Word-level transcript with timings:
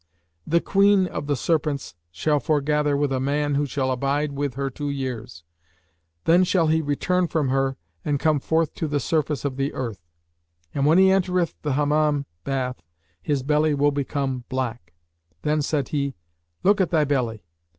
"The 0.47 0.61
Queen 0.61 1.05
of 1.05 1.27
the 1.27 1.35
Serpents 1.35 1.93
shall 2.09 2.39
foregather 2.39 2.97
with 2.97 3.11
a 3.11 3.19
man 3.19 3.53
who 3.53 3.67
shall 3.67 3.91
abide 3.91 4.31
with 4.31 4.55
her 4.55 4.71
two 4.71 4.89
years; 4.89 5.43
then 6.23 6.43
shall 6.43 6.69
he 6.69 6.81
return 6.81 7.27
from 7.27 7.49
her 7.49 7.77
and 8.03 8.19
come 8.19 8.39
forth 8.39 8.73
to 8.73 8.87
the 8.87 8.99
surface 8.99 9.45
of 9.45 9.57
the 9.57 9.71
earth, 9.75 10.01
and 10.73 10.87
when 10.87 10.97
he 10.97 11.11
entereth 11.11 11.53
the 11.61 11.73
Hammam 11.73 12.25
bath 12.43 12.81
his 13.21 13.43
belly 13.43 13.75
will 13.75 13.91
become 13.91 14.43
black." 14.49 14.95
Then 15.43 15.61
said 15.61 15.89
he, 15.89 16.15
"Look 16.63 16.81
at 16.81 16.89
thy 16.89 17.03
belly." 17.05 17.43